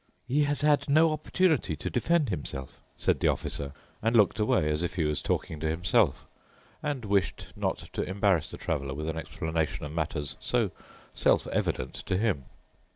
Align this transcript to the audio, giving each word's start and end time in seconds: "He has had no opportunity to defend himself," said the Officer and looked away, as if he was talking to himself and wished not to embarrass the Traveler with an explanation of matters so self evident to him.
"He 0.27 0.45
has 0.45 0.61
had 0.61 0.89
no 0.89 1.11
opportunity 1.11 1.75
to 1.75 1.87
defend 1.91 2.29
himself," 2.29 2.81
said 2.97 3.19
the 3.19 3.27
Officer 3.27 3.71
and 4.01 4.15
looked 4.15 4.39
away, 4.39 4.67
as 4.71 4.81
if 4.81 4.95
he 4.95 5.03
was 5.03 5.21
talking 5.21 5.59
to 5.59 5.69
himself 5.69 6.25
and 6.81 7.05
wished 7.05 7.53
not 7.55 7.77
to 7.93 8.01
embarrass 8.01 8.49
the 8.49 8.57
Traveler 8.57 8.95
with 8.95 9.07
an 9.07 9.17
explanation 9.19 9.85
of 9.85 9.91
matters 9.91 10.37
so 10.39 10.71
self 11.13 11.45
evident 11.45 11.93
to 11.93 12.17
him. 12.17 12.45